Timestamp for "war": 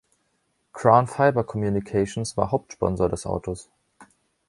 2.35-2.49